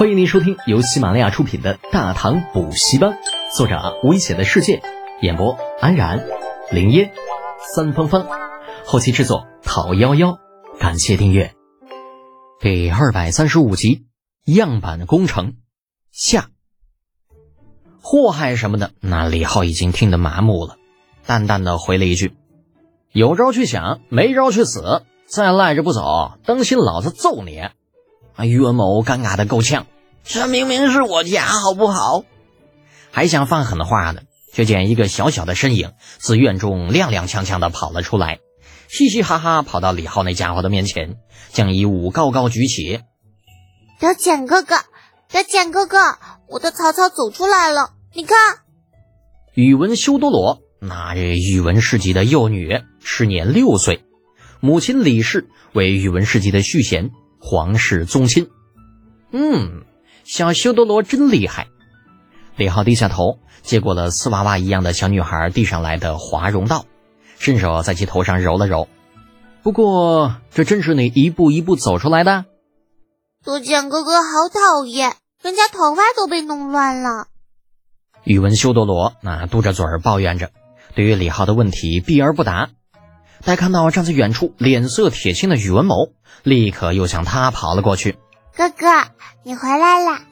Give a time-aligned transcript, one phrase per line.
[0.00, 3.10] 欢迎您收听由喜马拉雅出品的《大唐补习班》，
[3.54, 4.80] 作者危险的世界，
[5.20, 6.26] 演播安然、
[6.70, 7.12] 林烟、
[7.74, 8.26] 三芳芳，
[8.86, 10.38] 后期制作讨幺幺，
[10.78, 11.54] 感谢订阅。
[12.60, 14.06] 第二百三十五集，
[14.46, 15.56] 样板工程
[16.10, 16.48] 下，
[18.00, 20.76] 祸害什么的，那李浩已经听得麻木了，
[21.26, 22.32] 淡淡的回了一句
[23.12, 27.68] ：“有招去想，没招去死，再赖着不走，当心老子揍你！”
[28.40, 28.44] 啊！
[28.46, 29.86] 宇文某尴尬的够呛，
[30.24, 32.24] 这明明是我家，好不好？
[33.10, 34.22] 还想放狠话呢，
[34.54, 38.38] 却见一个小小的身影自院中踉踉跄跄的跑了出来，
[38.88, 41.16] 嘻嘻哈哈跑到李浩那家伙的面前，
[41.52, 43.00] 将衣物高高举起。
[43.98, 44.76] 德简哥哥，
[45.30, 45.98] 德简哥哥，
[46.48, 48.38] 我的曹操走出来了，你看。
[49.52, 54.02] 宇文修多罗，那这宇文氏集的幼女，时年六岁，
[54.60, 57.10] 母亲李氏为宇文氏集的续弦。
[57.40, 58.48] 皇室宗亲，
[59.32, 59.84] 嗯，
[60.24, 61.68] 小修多罗真厉害。
[62.56, 66.84] 李浩低下头，接过了丝娃娃一样的小女孩递上来的华容道，
[67.38, 68.88] 伸手在其头上揉了揉。
[69.62, 72.44] 不过，这真是你一步一步走出来的。
[73.42, 77.28] 多简哥哥好讨厌，人家头发都被弄乱了。
[78.24, 80.50] 宇文修多罗那嘟着嘴儿抱怨着，
[80.94, 82.68] 对于李浩的问题避而不答。
[83.44, 88.16] 待看到站在远处脸色铁青的宇文某，立刻又向他跑了过去。
[88.54, 88.86] 哥哥，
[89.42, 90.22] 你回来啦！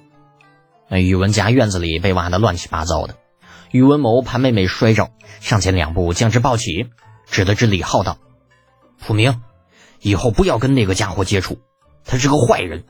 [0.90, 3.16] 宇文家院子里被挖得乱七八糟的，
[3.70, 6.90] 宇文某怕妹妹摔着，上前两步将之抱起，
[7.26, 8.18] 指了指李浩道
[9.00, 9.40] ：“普明，
[10.00, 11.58] 以后不要跟那个家伙接触，
[12.04, 12.84] 他是个坏人。”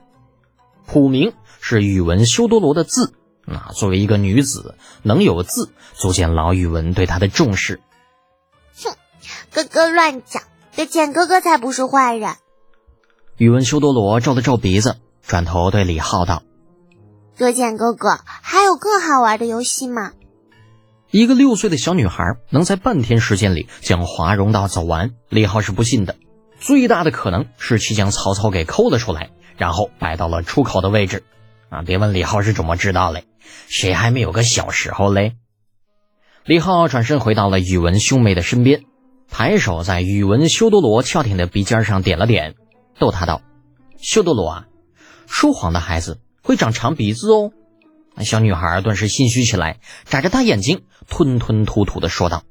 [0.85, 3.13] 普明是宇文修多罗的字，
[3.45, 7.79] 那作为一个女子，能有字，足见老宇文对她的重视。
[9.51, 12.35] 哥哥乱讲，这简哥哥才不是坏人。
[13.37, 16.43] 宇文修多罗皱了皱鼻子，转头对李浩道
[17.37, 20.13] ：“多简哥哥，还有更好玩的游戏吗？”
[21.09, 26.15] 一个六岁的小女孩能在半天时间里将华容道走完，李浩是不信的。
[26.59, 31.23] 最大的可能是其将曹操给抠了出来，然后摆到了出口的位置。
[31.69, 33.25] 啊，别问李浩是怎么知道嘞，
[33.67, 35.37] 谁还没有个小时候嘞？
[36.45, 38.83] 李浩转身回到了宇文兄妹的身边。
[39.29, 42.55] 抬手在宇文修多罗翘挺的鼻尖上点了点，
[42.99, 43.41] 逗他道
[43.97, 44.65] ：“修多罗啊，
[45.27, 47.51] 说谎的孩子会长长鼻子哦。”
[48.19, 52.43] 小女孩顿时心虚起来，眨着大眼睛，吞吞吐吐的说道：“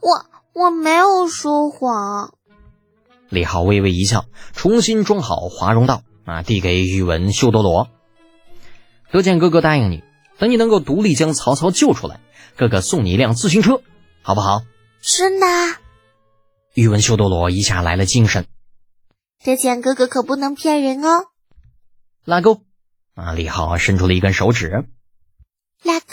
[0.00, 0.26] 我
[0.60, 2.34] 我没有说谎。”
[3.30, 7.88] 李浩微微一笑，重新装好华容道，啊，递给宇文修多罗
[9.12, 10.02] ：“德建哥哥答应你，
[10.38, 12.18] 等你能够独立将曹操救出来，
[12.56, 13.82] 哥哥送你一辆自行车，
[14.22, 14.62] 好不好？”
[15.02, 15.46] 真的。
[16.74, 18.46] 宇文修多罗一下来了精神，
[19.42, 21.26] 这剑哥哥可不能骗人哦。
[22.24, 22.62] 拉钩！
[23.14, 24.86] 啊，李浩伸出了一根手指，
[25.82, 26.06] 拉钩。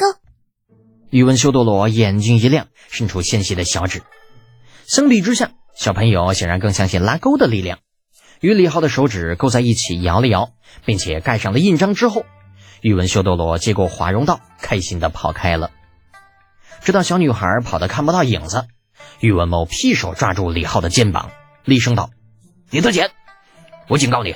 [1.11, 4.01] 宇文修多罗眼睛一亮，伸出纤细的小指。
[4.85, 7.79] 相比之下，小朋友显然更相信拉钩的力量。
[8.41, 10.51] 与李浩的手指勾在一起，摇了摇，
[10.83, 12.25] 并且盖上了印章之后，
[12.81, 15.69] 宇文修多罗接过华容道，开心的跑开了。
[16.81, 18.65] 直到小女孩跑得看不到影子。
[19.19, 21.31] 宇文某劈手抓住李浩的肩膀，
[21.65, 22.09] 厉声道
[22.71, 23.11] ：“李德简，
[23.87, 24.35] 我警告你，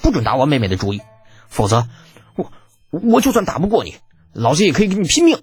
[0.00, 1.00] 不准打我妹妹的主意，
[1.48, 1.88] 否则
[2.34, 2.50] 我
[2.90, 3.96] 我就算打不过你，
[4.32, 5.42] 老子也可以跟你拼命。”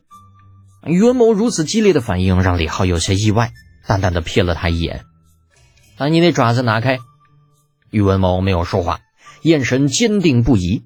[0.86, 3.52] 宇文某如此激烈的反应让李浩有些意外，
[3.86, 5.04] 淡淡的瞥了他一眼
[5.98, 7.00] ：“把你那爪子拿开。”
[7.92, 9.02] 宇文某没有说话，
[9.42, 10.86] 眼神坚定不移。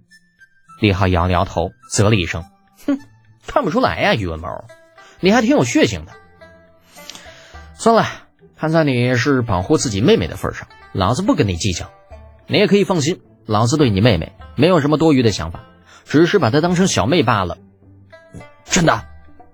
[0.81, 2.43] 李浩摇了摇头，啧了一声
[2.87, 2.97] ：“哼，
[3.45, 4.65] 看不出来呀，宇文某，
[5.19, 6.13] 你还挺有血性的。”
[7.83, 8.07] 算了，
[8.55, 11.91] 看在你是保护自己妹妹的份上，老子不跟你计较。
[12.47, 15.65] 你也可以放心，老子对你妹妹没有什么多余的想法，
[16.05, 17.57] 只是把她当成小妹罢了。
[18.63, 19.03] 真的？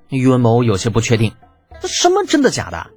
[0.09, 1.33] 宇文某有些不确定。
[1.81, 2.91] 什么真的假的？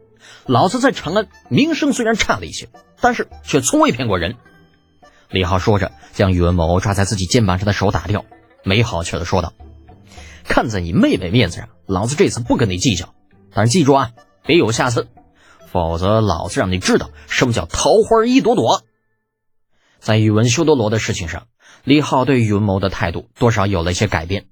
[0.44, 2.68] 老子在长安名声虽然差了一些，
[3.00, 4.36] 但是却从未骗过人。
[5.30, 8.26] 李浩说着，将宇文某抓在自己肩膀上的手打掉，
[8.64, 9.54] 没好气的说道
[10.44, 13.14] ：“看在你妹妹面子上，老子这次不跟你计较，
[13.54, 14.10] 但是记住啊，
[14.44, 15.08] 别有下次。”
[15.72, 18.82] 否则，老子让你知道什么叫桃花一朵朵。
[20.00, 21.46] 在宇文修多罗的事情上，
[21.82, 24.48] 李浩对宇文谋的态度多少有了一些改变。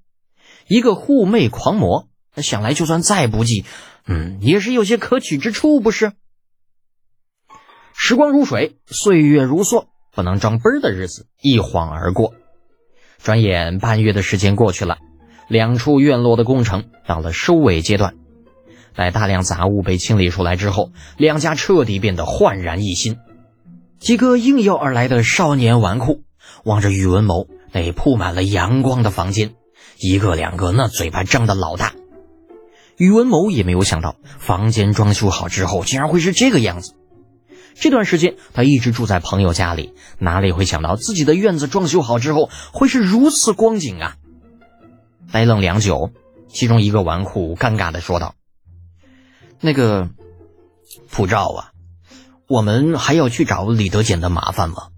[0.66, 3.66] 一个护妹狂魔，想来就算再不济，
[4.06, 6.12] 嗯，也是有些可取之处，不是？
[7.94, 12.32] 时光如水，岁月如梭，不能装杯的日子一晃而过。
[13.18, 14.96] 转眼半月的时间过去了，
[15.48, 18.14] 两处院落的工程到了收尾阶段。
[18.94, 23.18] 待大量杂物被清理出来之后，两家彻底变得焕然一新。
[23.98, 26.20] 几个应邀而来的少年纨绔
[26.64, 29.52] 望着宇文谋，那铺满了阳光的房间，
[29.98, 31.92] 一个两个那嘴巴张得老大。
[32.96, 36.94] 宇文谋也没有想到，房间装修好之后竟然会是这个样子。
[37.74, 44.16] 这段时间他一直住在朋友家里，哪里会想到自己的院子装修好之后会是如此光景啊！
[45.32, 46.10] 呆愣良久，
[46.48, 48.34] 其中一个纨绔尴尬的说道
[49.60, 50.08] ：“那个
[51.10, 51.72] 普照啊，
[52.48, 54.88] 我们还要去找李德简的麻烦吗？”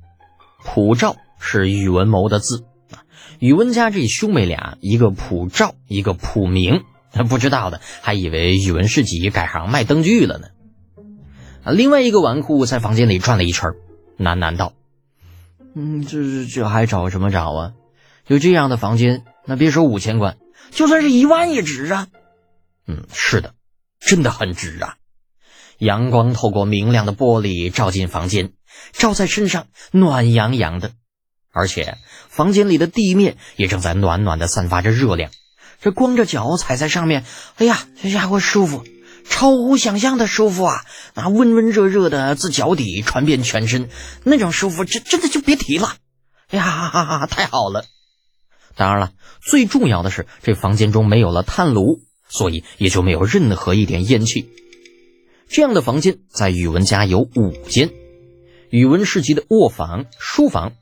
[0.64, 3.03] 普照是宇文谋的字啊，
[3.41, 6.85] 宇文家这兄妹俩，一个普照，一个普明，
[7.29, 10.47] 不知道的还以为宇文世己改行卖灯具了呢。
[11.65, 13.70] 啊，另外一个纨绔在房间里转了一圈，
[14.19, 14.73] 喃喃道
[15.75, 17.73] ：“嗯，这这还找什么找啊？
[18.29, 20.38] 有这样的房间，那别说五千贯，
[20.70, 22.06] 就算是一万也值啊！
[22.87, 23.55] 嗯，是的，
[24.05, 24.97] 真的很值啊！
[25.79, 28.53] 阳光透过明亮的玻璃照进房间。”
[28.93, 30.93] 照在身上暖洋洋的，
[31.53, 35.31] 而且房间里的地面也正在暖暖的散发着热量。
[35.81, 37.25] 这光着脚踩在上面，
[37.59, 38.85] 哎呀，这家伙舒服，
[39.29, 40.85] 超乎想象的舒服啊！
[41.15, 43.89] 那温温热热的自脚底传遍全身，
[44.25, 45.95] 那种舒服，真真的就别提了。
[46.49, 47.85] 哎呀，哈哈哈，太好了！
[48.75, 49.13] 当然了，
[49.43, 52.01] 最重要的是这房间中没有了炭炉，
[52.32, 54.49] 所以也就没有任何一点烟气。
[55.49, 57.90] 这样的房间在宇文家有五间。
[58.70, 60.73] 宇文士集的卧房、书房，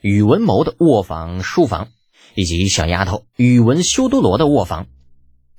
[0.00, 1.88] 宇文谋的卧房、书房，
[2.36, 4.86] 以及小丫头宇文修多罗的卧房。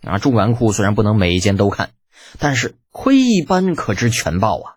[0.01, 1.91] 啊，众纨绔虽然不能每一间都看，
[2.39, 4.75] 但是窥一斑可知全豹啊！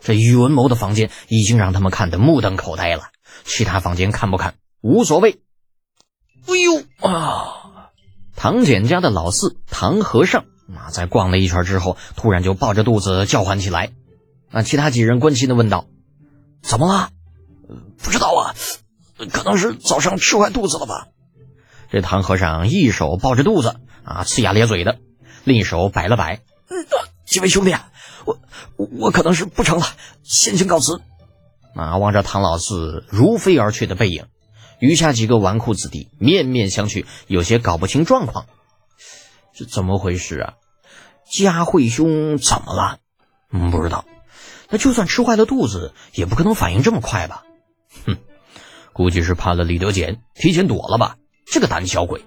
[0.00, 3.10] 这宇文谋的房间已经让他们看得目瞪口呆了，
[3.44, 5.40] 其他房间看不看无所谓。
[6.46, 7.65] 哎呦啊！
[8.36, 10.44] 唐简家的老四唐和尚
[10.74, 13.92] 啊，在逛了一圈之后，突然就抱着肚子叫唤起来。
[14.52, 15.86] 啊，其他几人关心的问道。
[16.62, 17.10] 怎么了？
[18.02, 18.54] 不知道啊，
[19.32, 21.08] 可能是早上吃坏肚子了吧。
[21.90, 24.98] 这唐和尚一手抱着肚子啊，呲牙咧嘴的，
[25.44, 26.42] 另一手摆了摆。
[26.68, 26.86] 嗯
[27.24, 27.74] 几位兄弟，
[28.24, 28.38] 我
[28.76, 29.86] 我可能是不成了，
[30.22, 31.00] 先行告辞。
[31.74, 34.26] 啊，望着唐老四如飞而去的背影，
[34.78, 38.46] 余下几个纨绔子弟面面相觑，有些搞不清状况。
[39.54, 40.54] 这怎么回事啊？
[41.30, 42.98] 佳慧兄怎么了？
[43.50, 44.04] 嗯，不知道。
[44.68, 47.44] 那就算吃坏了肚子，也不可能反应这么快吧？
[48.04, 48.18] 哼，
[48.92, 51.16] 估计是怕了李德俭，提前躲了吧？
[51.50, 52.24] 这个胆小鬼！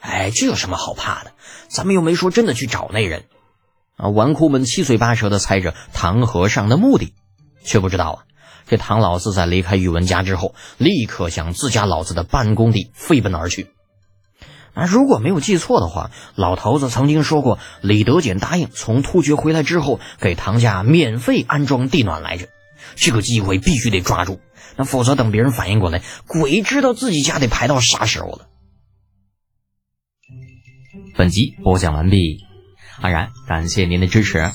[0.00, 1.32] 哎，这有什么好怕的？
[1.68, 3.26] 咱们又没说真的去找那人。
[3.96, 7.14] 啊，纨绔们七嘴八舌的猜着唐和尚的目的，
[7.62, 8.24] 却不知道啊，
[8.72, 13.68] 这唐老四在离开宇文家之后，立刻向自家老子的办公地飞奔而去。
[14.72, 22.48] 啊，如果没有记错的话，老头子曾经说过，李德俭答应从突厥回来之后给唐家免费安装地暖来着。
[22.96, 24.40] 这个机会必须得抓住，
[24.76, 28.48] 那否则等别人反应过来，鬼知道自己家得排到啥时候了。
[31.14, 32.38] 本集播讲完毕，
[33.02, 34.50] 安然感谢您的支持。